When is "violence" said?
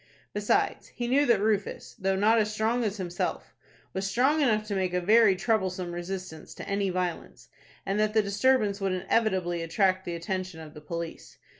6.89-7.49